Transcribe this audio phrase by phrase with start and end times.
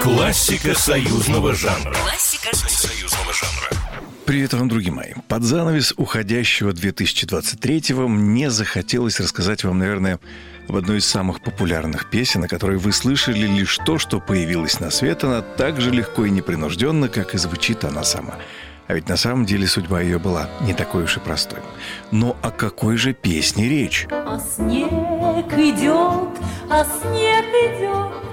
[0.00, 1.92] Классика союзного жанра.
[1.92, 3.68] Классика союзного жанра.
[4.24, 5.12] Привет вам, другие мои.
[5.28, 10.18] Под занавес уходящего 2023-го мне захотелось рассказать вам, наверное,
[10.68, 14.90] об одной из самых популярных песен, о которой вы слышали лишь то, что появилась на
[14.90, 18.36] свет, она так же легко и непринужденно, как и звучит она сама.
[18.86, 21.60] А ведь на самом деле судьба ее была не такой уж и простой.
[22.10, 24.08] Но о какой же песне речь?
[24.10, 24.88] А снег
[25.58, 26.38] идет,
[26.70, 28.29] а снег идет,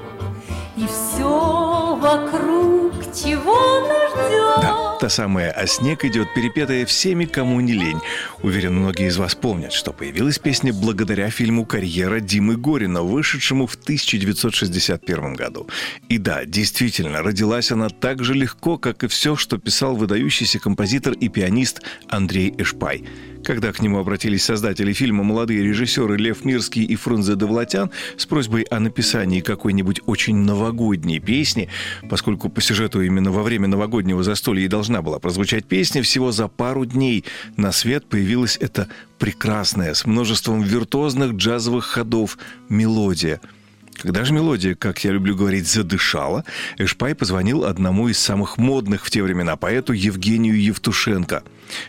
[0.77, 4.61] и все вокруг чего нас ждет.
[4.61, 7.99] Да, та самая «А снег идет», перепетая всеми, кому не лень.
[8.43, 13.73] Уверен, многие из вас помнят, что появилась песня благодаря фильму «Карьера» Димы Горина, вышедшему в
[13.73, 15.67] 1961 году.
[16.09, 21.13] И да, действительно, родилась она так же легко, как и все, что писал выдающийся композитор
[21.13, 23.03] и пианист Андрей Эшпай–
[23.47, 28.63] когда к нему обратились создатели фильма молодые режиссеры Лев Мирский и Фрунзе Довлатян с просьбой
[28.63, 31.69] о написании какой-нибудь очень новогодней песни,
[32.09, 36.49] поскольку по сюжету именно во время новогоднего застолья и должна была прозвучать песня, всего за
[36.49, 37.23] пару дней
[37.55, 43.39] на свет появилась эта прекрасная, с множеством виртуозных джазовых ходов мелодия–
[43.97, 46.45] когда же мелодия, как я люблю говорить, задышала,
[46.77, 51.43] Эшпай позвонил одному из самых модных в те времена поэту Евгению Евтушенко.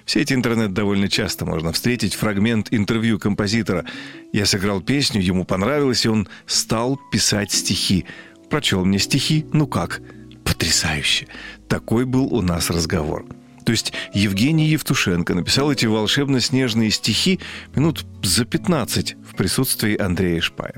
[0.05, 3.85] В сети интернет довольно часто можно встретить фрагмент интервью композитора.
[4.33, 8.07] Я сыграл песню, ему понравилось, и он стал писать стихи.
[8.51, 10.01] Прочел мне стихи, ну как,
[10.45, 11.29] потрясающе.
[11.69, 13.27] Такой был у нас разговор.
[13.69, 17.39] То есть Евгений Евтушенко написал эти волшебно-снежные стихи
[17.77, 20.73] минут за 15 в присутствии Андрея Шпая.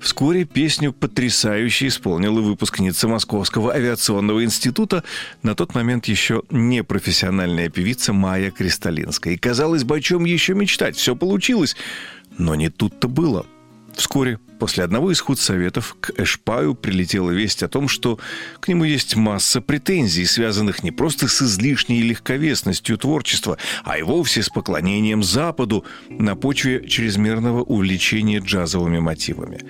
[0.00, 5.04] Вскоре песню потрясающе исполнила выпускница Московского авиационного института,
[5.42, 9.34] на тот момент еще не профессиональная певица Майя Кристалинская.
[9.34, 11.76] И казалось бы, о чем еще мечтать, все получилось.
[12.38, 13.44] Но не тут-то было–
[13.94, 18.20] Вскоре после одного из худсоветов к Эшпаю прилетела весть о том, что
[18.60, 24.42] к нему есть масса претензий, связанных не просто с излишней легковесностью творчества, а и вовсе
[24.42, 29.60] с поклонением Западу на почве чрезмерного увлечения джазовыми мотивами.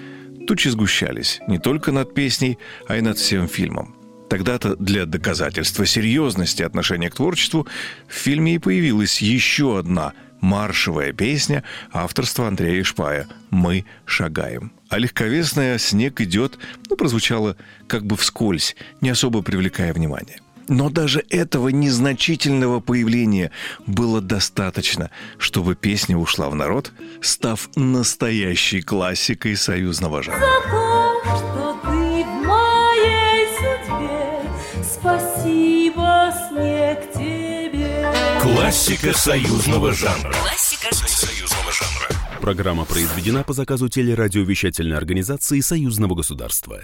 [0.46, 2.58] Тучи сгущались не только над песней,
[2.88, 3.94] а и над всем фильмом.
[4.28, 7.66] Тогда-то для доказательства серьезности отношения к творчеству
[8.08, 11.62] в фильме и появилась еще одна– маршевая песня
[11.92, 14.72] авторства Андрея Шпая «Мы шагаем».
[14.90, 16.58] А легковесная «Снег идет»
[16.90, 17.56] ну, прозвучала
[17.86, 20.40] как бы вскользь, не особо привлекая внимание.
[20.66, 23.52] Но даже этого незначительного появления
[23.86, 26.92] было достаточно, чтобы песня ушла в народ,
[27.22, 30.40] став настоящей классикой союзного жанра.
[30.40, 34.50] За то, что ты в моей судьбе,
[34.82, 38.12] спасибо, снег тебе.
[38.40, 40.32] Классика союзного жанра.
[40.32, 40.94] Классика
[41.60, 42.40] Союзного жанра.
[42.40, 46.80] Программа произведена по заказу телерадиовещательной организации Союзного государства.